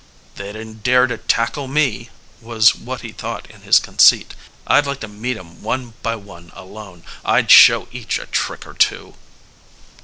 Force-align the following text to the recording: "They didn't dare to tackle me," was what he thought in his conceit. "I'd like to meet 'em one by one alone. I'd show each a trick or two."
"They 0.33 0.51
didn't 0.51 0.81
dare 0.81 1.05
to 1.05 1.19
tackle 1.19 1.67
me," 1.67 2.09
was 2.41 2.73
what 2.73 3.01
he 3.01 3.11
thought 3.11 3.47
in 3.51 3.61
his 3.61 3.77
conceit. 3.77 4.33
"I'd 4.65 4.87
like 4.87 4.99
to 5.01 5.07
meet 5.07 5.37
'em 5.37 5.61
one 5.61 5.93
by 6.01 6.15
one 6.15 6.51
alone. 6.55 7.03
I'd 7.23 7.51
show 7.51 7.87
each 7.91 8.17
a 8.17 8.25
trick 8.25 8.65
or 8.65 8.73
two." 8.73 9.13